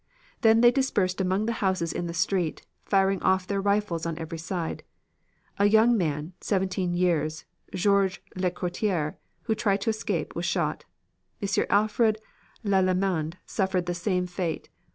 Then 0.41 0.61
they 0.61 0.71
dispersed 0.71 1.21
among 1.21 1.45
the 1.45 1.51
houses 1.61 1.93
in 1.93 2.07
the 2.07 2.13
streets, 2.15 2.63
firing 2.85 3.21
off 3.21 3.45
their 3.45 3.61
rifles 3.61 4.03
on 4.07 4.17
every 4.17 4.39
side. 4.39 4.81
A 5.59 5.67
young 5.69 5.95
man, 5.95 6.33
seventeen 6.41 6.95
years, 6.95 7.45
Georges 7.75 8.17
Lecourtier, 8.35 9.17
who 9.43 9.53
tried 9.53 9.81
to 9.81 9.91
escape, 9.91 10.33
was 10.35 10.45
shot. 10.45 10.85
M. 11.39 11.65
Alfred 11.69 12.17
Lallemand 12.65 13.35
suffered 13.45 13.85
the 13.85 13.93
same 13.93 14.25
fate. 14.25 14.69